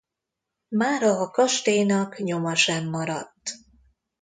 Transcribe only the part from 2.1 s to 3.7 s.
nyoma sem maradt.